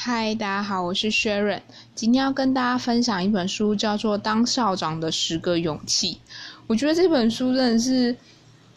[0.00, 1.60] 嗨，大家好，我是 Sharon，
[1.92, 6.12] 今天要跟大家分享一本书，叫做《当校长的十个勇气》。
[6.68, 8.14] 我觉得这本书真的是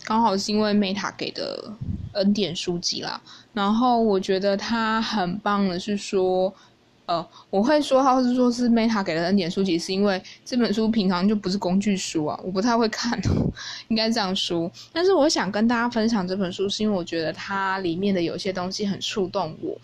[0.03, 1.71] 刚好是因为 Meta 给的
[2.13, 3.21] 恩典书籍啦。
[3.53, 6.51] 然后我觉得它很棒的是说，
[7.05, 13.21] 呃，我会说它是说是 Meta 给的恩典书籍，是因为这本书平常就不是工具书啊，我不太会看，
[13.89, 14.69] 应该这样说。
[14.91, 19.79] 但是我想跟大家分享这本书，是因为我觉得它里面的有些东西很触动我。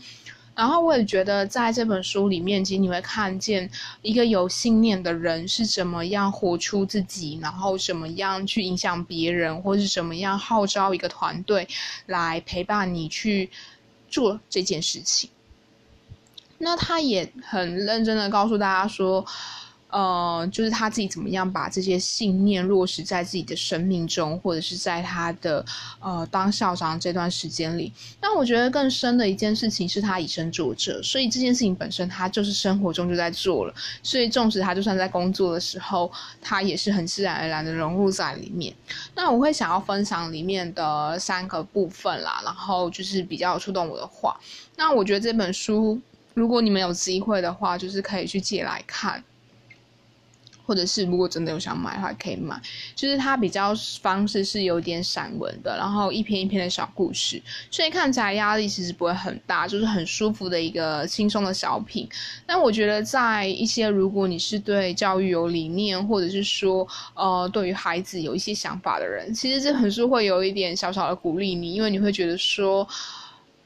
[0.58, 3.70] 然后我也觉得，在这本书里面，其实你会看见
[4.02, 11.68] 一个有信念的人是怎么样活出自己，然后怎么样去影响别人，或是怎么样号召一个团队
[12.08, 13.52] 来陪伴你去
[14.10, 15.30] 做这件事情。
[16.58, 19.24] 那他也很认真的告诉大家说。
[19.90, 25.66] 呃，就是他自己怎么样把这些信念落实在自己的生命中，或者是在他的
[26.00, 27.92] 呃当校长这段时间里。
[28.22, 33.74] 那我觉得更深的一件事情是他以身作则，所以这件事情本身他就是生活中就在做了。
[34.04, 38.76] 所以纵使他就算在工作的时候，他也是很自然而然的融入在里面。
[39.16, 44.38] 那我会想要分享里面的三个部分啦，然后就是比较触动我的话。
[44.76, 45.98] 那我觉得这本书，
[46.34, 49.24] 如果你们有机会的话，就是可以去借来看。
[50.68, 52.62] 或者是如果真的有想买的话，可以买。
[52.94, 62.08] 就是它比较方式是有点散文的，然后一篇一篇的小故事，所以看起来压力其实不会很大，就是很舒服的一个轻松的小品。
[62.46, 72.86] 但我觉得在一些如果你是对教育有理念，或者是说呃对于孩子有一些想法的人，其实这本书会有一点小小的鼓励你，因为你会觉得说，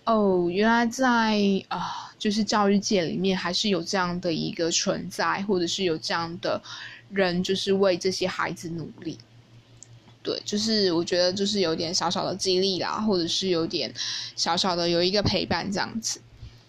[0.06, 2.11] 哦，原来在啊。
[2.22, 6.62] 就是教育界里面还是有这样的一个存在，或者是有这样的
[7.10, 9.18] 人，就是为这些孩子努力。
[10.22, 13.92] 对，就是我觉得就是有点小小的激励啦，或者是有点
[14.36, 16.22] 小小的有一个陪伴这样子。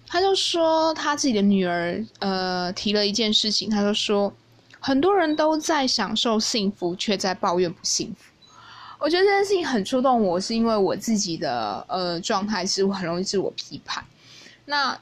[0.07, 4.33] 他就说他自己的女儿，呃，提了一件事情，他就说
[4.81, 8.33] 很多人都在享受幸福，却在抱怨不幸福。
[8.99, 14.03] 我觉得这件事情很触动我，是因为我自己的呃状态是很容易自我批判。
[14.65, 14.99] 那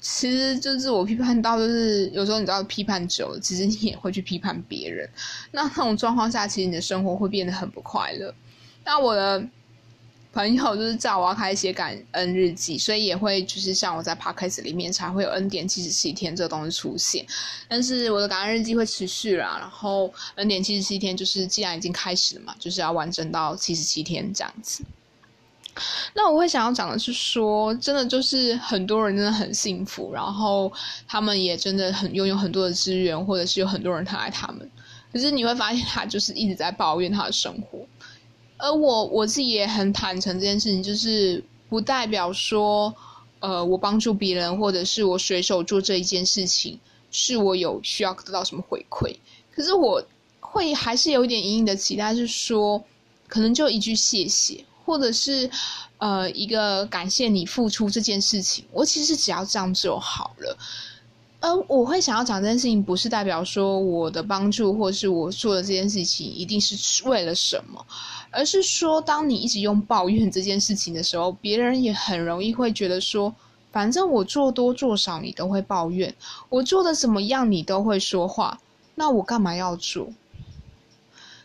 [0.00, 5.08] 其实就是我批判到，就是有时候你知道批判久了，其实你也会去批判别人。
[5.52, 8.34] 那那种状况下，其实你的生活会变得很不快乐。
[8.84, 9.46] 那我的
[10.32, 17.26] 朋友就是叫我要开始写感恩日记，所以也会就是像我在 podcast 里面才会有恩典七十七天这个东西出现。
[17.68, 24.82] 但是我的感恩日记会持续啦，然后恩典七十七天就是既然已经开始了嘛，就是要完整到七十七天这样子。
[26.14, 30.72] 那我会想要讲的是说，真的就是很多人真的很幸福，然后
[31.06, 34.70] 他们也真的很拥有很多的资源，或者是有很多人疼爱他们。
[35.12, 37.80] 可是你会发现，他就是一直在抱怨他的生活。
[38.56, 42.94] 而我我自己也很坦诚这件事情，就是不代表说，
[43.40, 46.78] 呃，我帮助别人，或者是我随手做这一件事情，
[47.10, 49.16] 是我有需要得到什么回馈。
[49.50, 50.04] 可是我
[50.38, 52.84] 会还是有一点隐隐的期待，是说，
[53.26, 54.64] 可能就一句谢谢。
[54.90, 55.48] 或者是，
[55.98, 60.58] 呃，一个感谢你付出这件事情，我其实只要这样就好了。
[61.38, 67.86] 呃，我会想要讲这件事情，不是代表说我的帮助或是我做的这件事情一定是为了什么，
[68.32, 73.32] 而是说，当你一直用抱怨这件事情的时候，别人也很容易会觉得说，
[73.70, 76.12] 反正我做多做少你都会抱怨，
[76.48, 78.58] 我做的怎么样你都会说话，
[78.96, 80.08] 那我干嘛要做？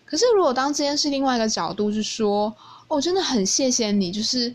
[0.04, 2.52] 可是如果当这件事另外一个角度是说。
[2.88, 4.54] 我真的很谢谢你，就是，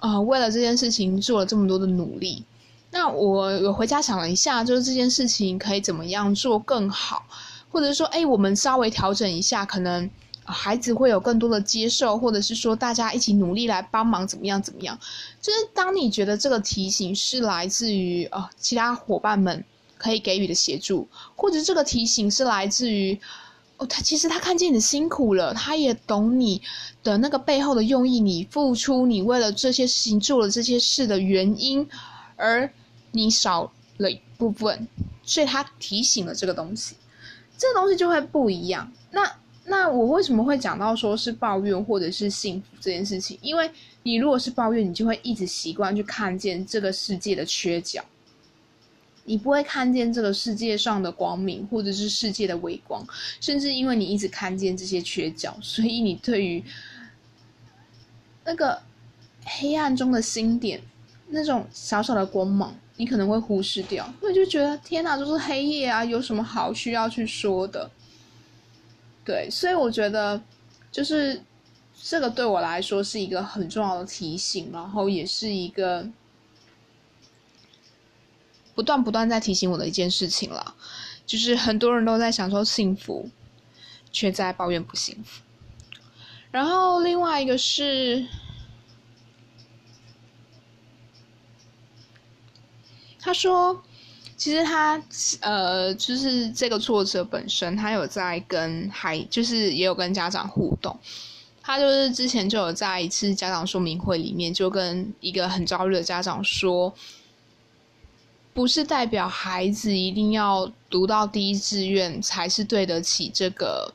[0.00, 2.44] 呃，为了这件事情做了这么多的努力。
[2.90, 7.24] 那我我回家想了一下，就是这件事情可以怎么样做更好，
[7.70, 10.10] 或者说，哎，我们稍微调整一下，可能
[10.44, 14.98] 孩子会有更多的接受，或者是说大家一起努力来帮忙，怎么样怎么样？
[15.40, 19.64] 就是当你觉得这个提醒是来自于呃其他伙伴们
[19.96, 21.06] 可以给予的协助，
[21.36, 23.18] 或者这个提醒是来自于。
[23.78, 26.60] 哦，他其实他看见你辛苦了，他也懂你
[27.02, 31.88] 的那个背后的用意，你付出，你为了这些事情做了这些事的原因，
[32.34, 32.68] 而
[33.12, 34.86] 你少了一部分，
[35.22, 36.96] 所以他提醒了这个东西，
[37.56, 38.92] 这东西就会不一样。
[39.12, 39.32] 那
[39.64, 43.38] 那我为什么会讲到说是抱怨或者是幸福这件事情？
[43.40, 43.70] 因为
[44.02, 48.04] 你如果是抱怨，你就会一直习惯去看见这个世界的缺角。
[49.28, 53.06] 你不会看见这个世界上的光明，或者是世界的微光，
[53.42, 56.64] 甚至因为你一直看见这些缺角，所以你对于
[58.46, 58.80] 那个
[59.44, 60.80] 黑暗中的星点，
[61.28, 67.90] 那种小小的光芒，你可能会忽视掉，因为就觉得天哪，就是黑夜啊，有什么好需要去说的？
[69.26, 70.40] 对，所以我觉得
[70.90, 71.38] 就是
[72.02, 76.08] 这个对我来说是一个很重要的提醒，然后也是一个。
[78.78, 80.76] 不断不断在提醒我的一件事情了，
[81.26, 83.28] 就是很多人都在享受幸福，
[84.12, 85.42] 却在抱怨不幸福。
[86.52, 88.24] 然后另外一个是，
[93.18, 93.82] 他说，
[94.36, 95.02] 其实他
[95.40, 100.96] 呃，就是这个作者本身，他有在跟孩，就是也有跟家长互动。
[101.60, 106.94] 他就是之前就有在一次家长说明会里面，就跟一个很焦虑的家长说，
[108.58, 113.94] 不是代表孩子一定要读到第一志愿才是对得起这个，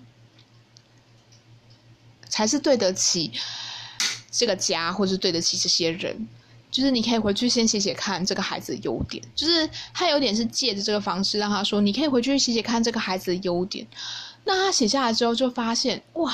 [2.29, 3.29] 才是对得起
[4.31, 6.25] 这个家，或是对得起这些人。
[6.71, 13.85] 就是你可以回去先写写看这个孩子的优点，就是他有点是借着这个方式让他说，你可以回去写写看这个孩子的优点。
[14.45, 16.33] 那他写下来之后，就发现哇。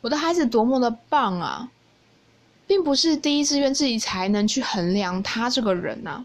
[0.00, 1.70] 我的孩子多么的棒啊，
[2.66, 6.24] 并不是第一志愿自己才能去衡量他这个人呐。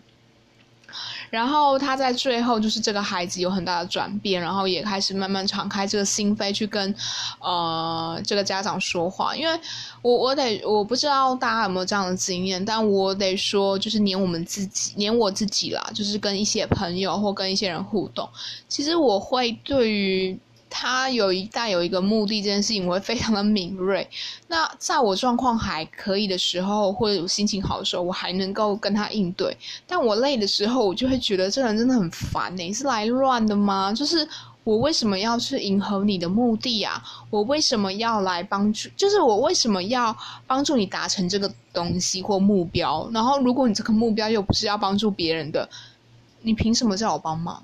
[1.29, 6.93] 然后他在最后就是这个孩子有很大的转变，然后也开始慢慢敞开这个心扉去跟
[7.39, 9.35] 呃这个家长说话。
[9.35, 9.59] 因为
[10.01, 18.27] 我我得我不知道大家有没有这样的经验，但我得说就是连我们自己，连我自己啦，就是跟一些朋友或跟一些人互动，
[18.67, 20.39] 其实我会对于。
[20.79, 24.07] 他有一带有一个目的，这件事情我会非常的敏锐。
[24.47, 29.57] 那在我状况还可以的时候，或者我心情好的时候，我还能够跟他应对。
[29.87, 33.91] 但我累的时候，我就会觉得这人真的很烦你是来乱的吗？
[33.91, 34.29] 就是
[34.63, 37.01] 我为什么要去迎合你的目的啊？
[37.31, 38.87] 我为什么要来帮助？
[38.95, 40.15] 就是我为什么要
[40.45, 43.09] 帮助你达成这个东西或目标？
[43.11, 45.67] 然后如果你这个目标又不是要帮助别人的，
[46.43, 47.63] 你凭什么叫我帮忙？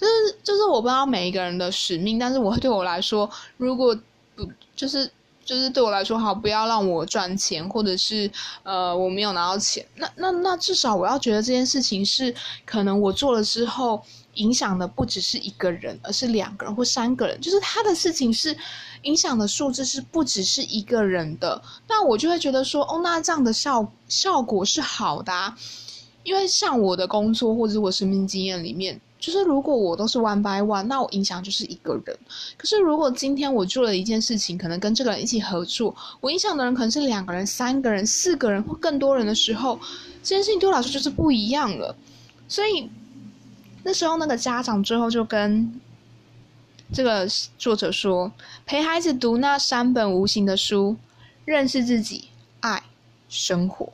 [0.00, 3.94] 就是就是我不知道每一个人的使命，但是我对我来说，如果
[4.34, 5.10] 不就是
[5.44, 8.30] 就是对我来说好，不要让我赚钱，或者是
[8.62, 14.00] 呃我没有拿到钱，那那那至少我要觉得这件事情是可能我做了之后
[14.34, 18.56] 影响的不只是一个人，而是两个人或三个人，就是他的事情是
[19.02, 25.54] 影响的数字是不只是一个人的，那我就会觉得说哦，那这样的效效果是好的，
[26.22, 28.98] 因为像我的工作或者我生命经验里面。
[29.20, 32.18] 就是如果我都是 one by one，那我影响就是一个人。
[32.56, 39.78] 可是如果今天我做了一件事情，可能跟这个人一起合作，我影响的人可能是两个人、三个人、四个人或更多人的时候，
[40.22, 41.94] 这件事情对我来说就是不一样了。
[42.48, 42.88] 所以
[43.84, 45.78] 那时候那个家长最后就跟
[46.90, 47.28] 这个
[47.58, 48.32] 作者说
[48.64, 50.96] ：“陪孩子读那三本无形的书，
[51.44, 52.24] 认识自己、
[52.60, 52.82] 爱、
[53.28, 53.92] 生活。”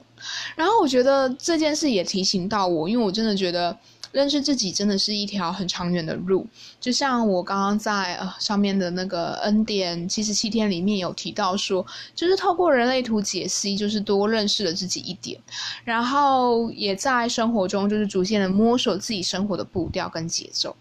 [0.55, 3.77] 然后我觉得这件事也提醒到我，因为我真的觉得。
[4.17, 6.47] 认识自己真的是一条很长远的路，
[6.81, 11.85] 就像我刚刚在呃上面的那个恩典七十七天里面有提到说，
[12.15, 15.39] 就是透过人类图解析，就是多认识了自己一点，
[15.85, 20.75] 然后也在生活中就是逐渐的摸索自己生活的步调跟节奏。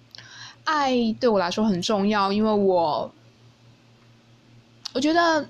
[0.64, 3.12] 爱对我来说很重要，因为我
[4.94, 5.46] 我觉得。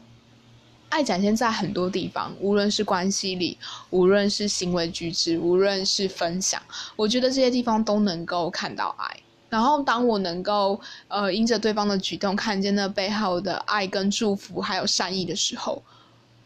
[0.90, 3.58] 爱展现在很多地方，无论是关系里，
[3.90, 6.62] 无论是行为举止，无论是分享，
[6.96, 9.20] 我觉得这些地方都能够看到爱。
[9.48, 15.82] 然后，当我能够呃，因着对方的举动，看见那背后的爱跟祝福，还有善意的时候，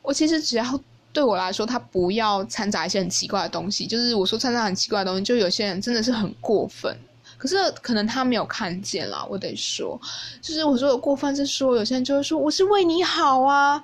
[0.02, 0.80] 我其实只要
[1.12, 3.88] 对我来说，他不要掺杂一些很奇怪的东西。
[3.88, 6.96] 就是我说掺杂很奇怪的东西，就有些人真的是很过分。
[7.38, 10.00] 可是可能他没有看见啦，我得说，
[10.42, 13.84] 就是我说的过分是说，有些人就会说我是为你好啊。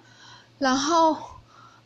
[0.57, 1.17] 然后，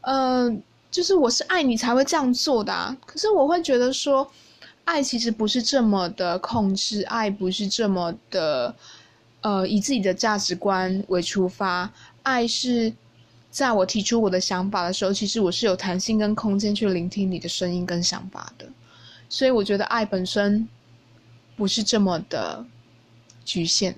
[0.02, 0.62] 嗯，
[0.92, 2.96] 就是我是爱你才会这样做的。
[3.06, 4.30] 可是我会觉得说，
[4.86, 8.76] 爱其实不是这么的控制，爱不是这么的，
[9.42, 11.92] 呃，以自己的价值观为出发。
[12.24, 12.94] 爱是
[13.50, 18.68] 在我提出我的想法的时候，其实我是有弹性跟空间去聆听你的声音跟想法的。
[19.28, 20.68] 所以我觉得爱本身
[21.56, 22.66] 不是这么的
[23.44, 23.96] 局限。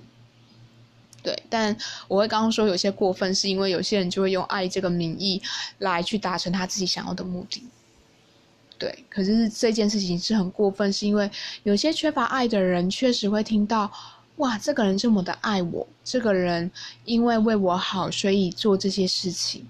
[1.22, 1.76] 对，但
[2.08, 5.40] 我会刚刚说有些过分，是因为有些人就会用爱这个名义
[5.78, 7.62] 来去达成他自己想要的目的。
[8.76, 11.30] 对，可是这件事情是很过分，是因为
[11.62, 13.88] 有些缺乏爱的人确实会听到，
[14.38, 16.68] 哇，这个人这么的爱我，这个人
[17.04, 19.64] 因为为我好，所以做这些事情。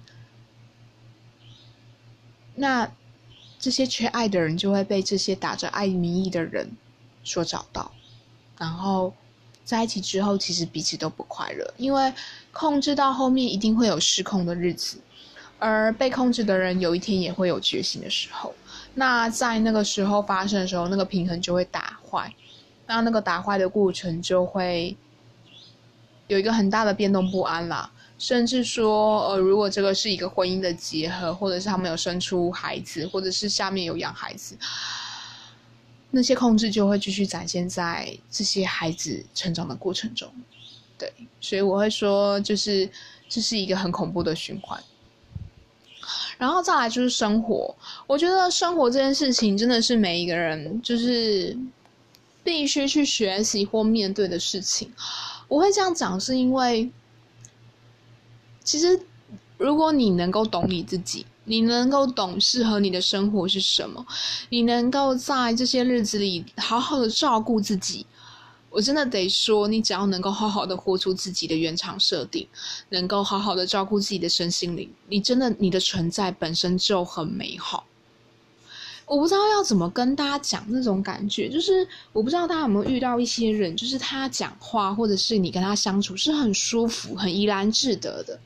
[2.54, 2.90] 那
[3.58, 6.70] 这些缺爱的人就会被这些打着爱名义的人
[7.22, 7.92] 所找到，
[8.56, 9.12] 然后。
[9.72, 12.12] 在一起之后，其实彼此都不快乐，因为
[12.52, 14.98] 控制到后面一定会有失控的日子，
[15.58, 18.54] 而被控制的人有一天也会有觉醒的时候。
[18.94, 22.30] 那在那个时候发生的时候，那个平衡就会打坏，
[22.86, 24.94] 那那个打坏的过程就会
[26.26, 27.90] 有一个很大的变动不安啦。
[28.18, 34.56] 甚至说，呃，如果这个是一个婚姻的结合，或者是他们有生出孩子，或者是下面有养孩子。
[36.12, 40.30] 那些控制就会继续展现在这些孩子成长的过程中。
[40.96, 42.88] 对，所以我会说，就是
[43.28, 44.80] 这是一个很恐怖的循环。
[46.38, 47.74] 然后再来就是生活，
[48.06, 51.56] 我觉得生活这件事情真的是每一个人就是
[52.44, 54.92] 必须去学习或面对的事情。
[55.48, 56.90] 我会这样讲，是因为
[58.62, 59.00] 其实
[59.56, 64.06] 如果你能够懂你自己，你能够懂适合你的生活是什么，
[64.48, 68.06] 你能够在这些日子里好好的照顾自己。
[68.70, 72.48] 我真的得说，你只要能够好好的活出自己的原厂设定，
[72.88, 77.84] 能够好好的照顾自己的身心灵，你真的你的存在本身就很美好。
[79.04, 88.40] 我不知道要怎么跟大家讲那种感觉，就是我不知道大家有没有遇到一些人，就是他讲话或者是你跟他相处是很舒服、很怡然自得的。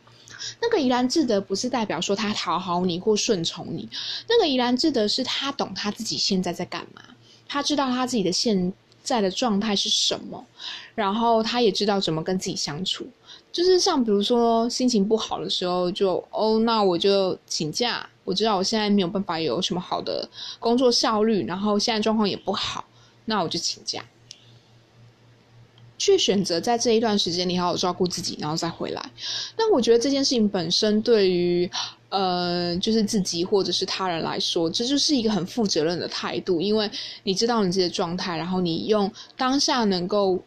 [0.60, 3.88] 那个怡然自得不是代表说他讨好你或顺从你，
[4.28, 7.02] 那个怡然自得是他懂他自己现在在干嘛，
[7.48, 8.72] 他知道他自己的现。
[9.06, 10.44] 在的状态是什么？
[10.96, 13.06] 然后他也知道怎么跟自己相处，
[13.52, 18.04] 就是像比如说心情不好的时候，就哦，那我就请假。
[18.25, 22.84] 我知道我现在没有办法有什么好的工作效率，然后现在状况也不好，
[23.26, 24.04] 那我就请假，
[25.99, 29.11] 去选择在这一段时间你好好照顾自己，然后再回来。
[29.57, 31.71] 那我觉得这件事情本身对于。
[32.09, 36.88] 呃，就是自己或者是他人来说，这就是一个很负责任的态度，因为
[37.25, 40.38] 你知道你自己的状态，然后你用当下能够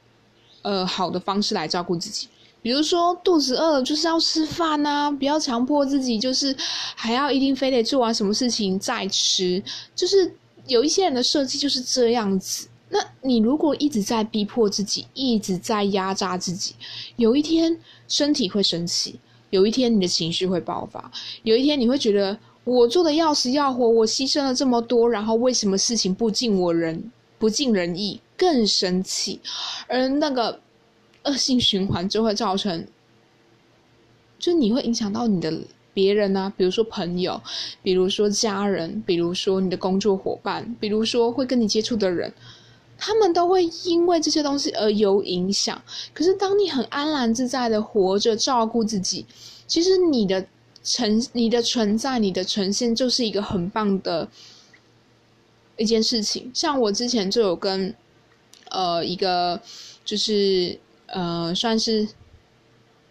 [0.62, 2.30] 呃好的方式来照顾自己。
[2.62, 6.56] 比如说肚子饿了就是要吃饭呐，不要强迫自己，就是
[6.96, 9.62] 还要一定非得做完什么事情再吃。
[9.94, 10.34] 就是
[10.66, 12.70] 有一些人的设计就是这样子。
[12.90, 16.76] 那你如果一直在逼迫自己，一直在压榨自己，
[17.16, 19.20] 有一天身体会生气。
[19.52, 29.40] 有一天你的情绪会爆发，有一天你会觉得我做的要死要活，我牺牲了这么多，然后为什么事情不尽我人不尽人意，更生气，
[29.88, 30.60] 而那个
[31.24, 32.86] 恶性循环就会造成，
[34.38, 35.52] 就你会影响到你的
[35.96, 37.42] 别人啊，比如说朋友，
[37.82, 42.32] 比如说家人，比如说你的工作伙伴，比如说会跟你接触的人。
[43.00, 45.82] 他们都会因为这些东西而有影响。
[46.14, 49.26] 可是，当你很安然自在的活着，照顾自己，
[49.66, 50.46] 其实你的
[50.84, 54.28] 呈、你的存在、你的呈现，就是一个很棒的
[55.78, 56.52] 一件事情。
[56.54, 57.96] 像我之前就有跟
[58.70, 59.60] 呃一个，
[60.04, 60.78] 就是
[61.08, 62.08] 呃算是。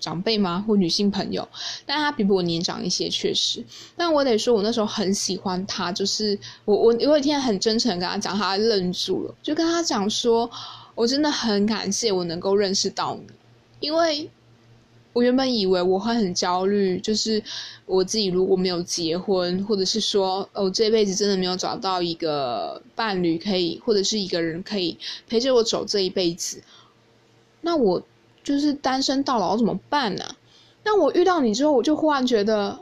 [0.00, 0.64] 长辈吗？
[0.66, 1.48] 或女性朋友，
[1.84, 3.64] 但他比我年长一些，确实。
[3.96, 10.48] 但我得说，我那时候很喜欢他，就是我我有一天很真诚跟他讲，他愣住了，就跟他讲说，
[10.94, 13.26] 我真的很感谢我能够认识到你，
[13.80, 14.30] 因为
[15.12, 17.42] 我原本以为我会很焦虑，就是
[17.84, 24.96] 我自己如果没有结婚，或者是说哦这辈子真的没有找到一个伴侣可以，或者是一个人可以
[25.28, 26.62] 陪着我走这一辈子，
[27.62, 28.00] 那我。
[28.48, 30.24] 就是单身到老怎么办呢？
[30.82, 32.78] 那我遇到你之后，我就忽然觉得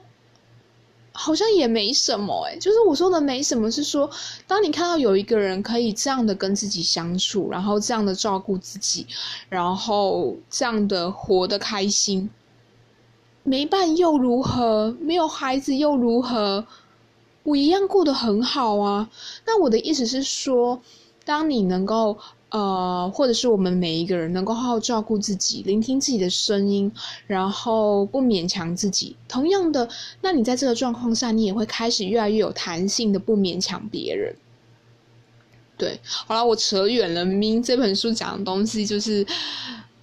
[1.10, 2.56] 好像也没什么哎。
[2.56, 4.08] 就是我说的没什么，是说
[4.46, 9.08] 当你看到有一个人可以这样的跟自己相处，然后这样的照顾自己，
[9.48, 12.30] 然后这样的活得开心，
[13.42, 14.96] 没伴又如何？
[15.00, 16.64] 没有孩子又如何？
[17.42, 19.10] 我一样过得很好啊。
[19.44, 20.80] 那我的意思是说，
[21.24, 22.16] 当你能够。
[22.50, 26.90] 呃，或者是我们每一个人能够好好照顾自己，聆听自己的声音，
[27.26, 29.16] 然后不勉强自己。
[29.28, 29.88] 同样的，
[30.20, 34.34] 那你在这个状况下，你也会开始越来越有弹性的不勉强别人。
[35.76, 37.24] 对，好了，我扯远了。
[37.24, 39.26] 明明这本书讲的东西就是，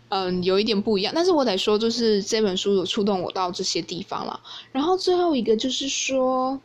[0.10, 1.12] 嗯，有一点不一样。
[1.16, 4.40] 但是我得说，就是这本书有触动我到这些地方了。
[4.72, 6.60] 然后最后一个就是说，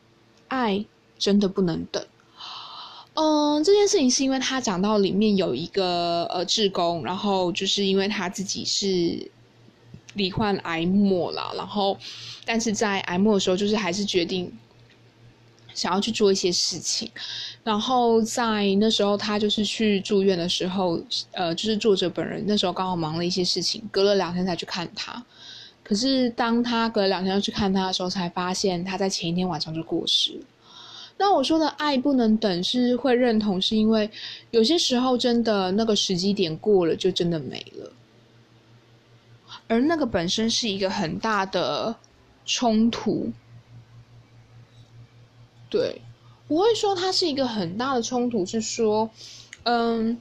[0.48, 0.84] 爱
[1.18, 2.04] 真的不能等。
[3.20, 9.28] 嗯，这件事情是因为他讲到里面有一个呃志工，然后就是因为他自己是
[10.14, 11.98] 罹患癌末了，然后
[12.44, 14.52] 但是在癌末的时候，就是还是决定
[15.74, 17.10] 想要去做一些事情，
[17.64, 21.00] 然后在那时候他就是去住院的时候，
[21.32, 25.20] 呃，就是作者本人那时候刚好忙了一些事情，隔了两天才去看他，
[25.82, 30.46] 可是当他隔了两天要去看他的时候，才发现他在前一天晚上就过世了。
[31.20, 34.08] 那我说的爱不能等，是会认同，是因为
[34.52, 37.92] 有些时候真的那个时机点过了，就真的没了。
[39.66, 41.96] 而那个本身是一个很大的
[42.46, 43.32] 冲突，
[45.68, 46.00] 对，
[46.46, 49.10] 我会说它是一个很大的冲突，是说，
[49.64, 50.16] 嗯，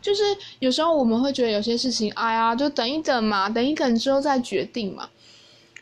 [0.00, 0.22] 就是
[0.60, 5.10] 有时候我们会觉得有些事情，哎呀，就等一等嘛，等一等之后再决定嘛。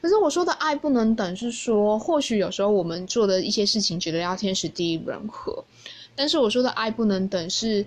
[0.00, 5.64] 可是我说的爱不能等，是说或许有时候我们做的一些事情，觉得要天时地利人和，
[6.14, 7.84] 但是我说的爱不能等是，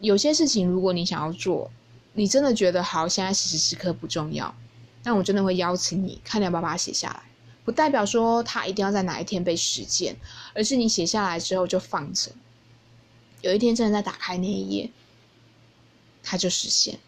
[0.00, 1.70] 有些事情如果你想要做，
[2.14, 4.54] 你真的觉得好，现在此时此刻不重要，
[5.02, 7.22] 但我真的会邀请你，看你要不要把它写下来。
[7.62, 10.16] 不代表说它一定要在哪一天被实践，
[10.54, 12.32] 而是你写下来之后就放着，
[13.42, 14.90] 有一天真的在打开那一页，
[16.22, 16.98] 它就实现。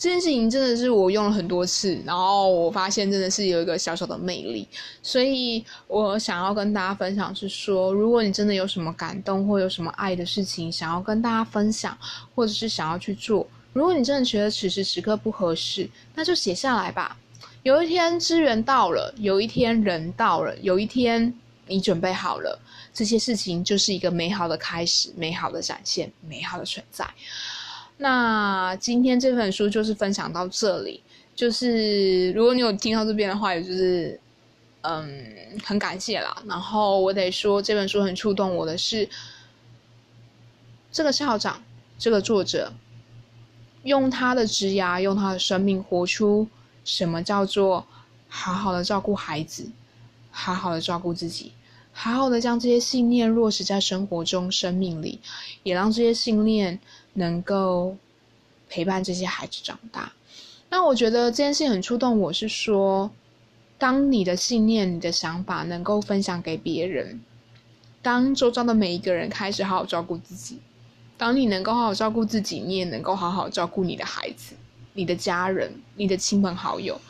[0.00, 4.66] 这件事情真的是我用了很多次，然后我发现真的是有一个小小的魅力，
[5.02, 11.94] 所以我想要跟大家分享是说，如果你真的有什么感动或有什么爱的事情想要跟大家分享，
[12.34, 17.18] 或者是想要去做，如果你真的觉得此时此刻不合适，那就写下来吧。
[17.62, 21.30] 有一天资源到了，有一天人到了，有一天
[21.66, 22.58] 你准备好了，
[22.94, 27.06] 这些事情就是一个美好的开始，美好的展现，美好的存在。
[28.02, 31.02] 那今天这本书就是分享到这里，
[31.34, 34.18] 就是如果你有听到这边的话，也就是
[34.80, 35.06] 嗯
[35.62, 36.42] 很感谢啦。
[36.46, 39.06] 然后我得说这本书很触动我的是，
[40.90, 41.62] 这个校长，
[41.98, 42.72] 这个作者，
[43.82, 46.48] 用他的职涯，用他的生命活出。
[46.82, 47.86] 什么叫做
[48.26, 49.70] 好好的照顾孩子，
[50.30, 51.52] 好好的照顾自己，
[52.02, 55.20] 好好的将这些信念落实在生活中、生命里，
[55.62, 56.80] 也让这些信念
[57.12, 57.94] 能够
[58.70, 60.10] 陪伴这些孩子长大。
[60.70, 63.10] 那我觉得这件事很触动我，是说，
[63.76, 67.20] 当你的信念、你的想法能够分享给别人，
[68.00, 70.58] 当周遭的每一个人开始好好照顾自己，
[71.18, 74.54] 当你能够好好照顾自己，你也能够好好照顾你的孩子。
[74.94, 77.00] 你的家人、你的亲朋好友，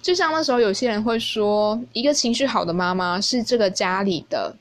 [0.00, 4.54] 就像那时候有些人会说，一个情绪好的妈妈是这个家里的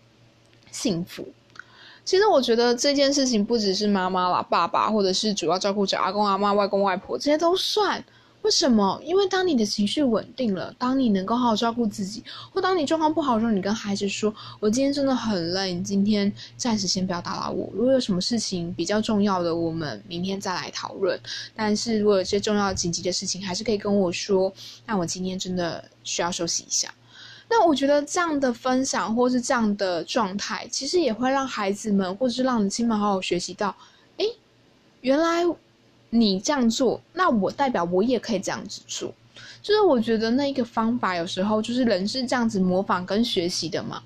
[0.71, 1.27] 幸福。
[2.03, 8.03] 其实我觉得这件事情不只是妈妈啦，爸爸或者是主要照顾者阿公阿妈、外公外婆，这些都算。
[8.45, 9.01] 为什么？
[9.03, 12.23] 因为当你的情绪稳定了，当你能够好好照顾自己，
[12.53, 17.67] 或当你状况不好的时候，你跟孩子说：“我今天真的很累，你今天暂时先不要打扰我。
[17.73, 21.19] 如果有什么事情比较重要的，我们明天再来讨论。
[21.55, 24.53] 但是如果有些重要紧急的事情，还是可以跟我说。
[24.85, 26.93] 那我今天真的需要休息一下。
[27.49, 33.75] 那我觉得这样的分享，或是这样的状态，其实也会让孩子们，或者是让你亲们好好学习到：
[34.17, 34.25] 哎，
[35.01, 35.43] 原来。
[36.19, 39.13] 你这样做，那我代表我也可以这样子做。
[39.61, 44.01] 就是我觉得那一个方法，有时候就是人是这样子模仿跟学习的嘛。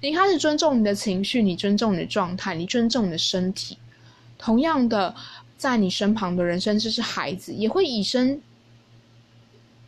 [0.00, 3.78] 你开始尊重你的情绪，你尊重你的状态，你尊重你的身体。
[4.38, 5.14] 同样的，
[5.56, 8.40] 在你身旁的人，甚至是孩子，也会以身，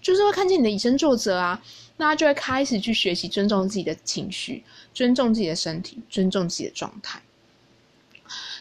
[0.01, 1.61] 就是会看见你的以身作则啊。
[1.97, 7.21] 那他就会开始去学习尊重自己的情绪，尊重自己的身体，尊重自己的状态。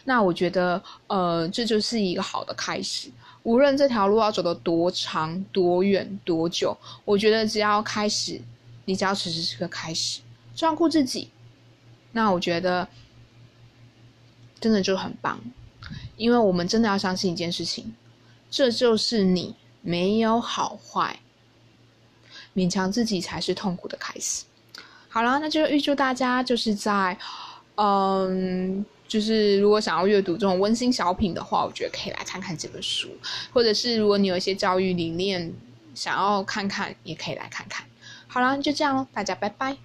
[0.04, 3.10] 那我觉得，呃，这就是一个好的开始。
[3.42, 8.40] 无论这条路要走得多长、多远、多久，我觉得只要开始，
[8.84, 10.20] 你只要此时此刻开始
[10.54, 11.30] 照顾自己，
[12.12, 12.86] 那我觉得
[14.60, 15.38] 真的就很棒。
[16.16, 17.94] 因为我们真的要相信一件事情，
[18.50, 21.18] 这就是你没有好坏，
[22.54, 24.44] 勉强自己才是痛苦的开始。
[25.08, 27.18] 好了，那就预祝大家就是在，
[27.76, 28.84] 嗯。
[29.14, 33.08] 就是如果想要阅读这种温馨小品的话，我觉得可以来看看这本书，
[33.52, 35.52] 或者是如果你有一些教育理念
[35.94, 37.86] 想要看看，也可以来看看。
[38.26, 39.76] 好啦，就这样喽，大家拜拜。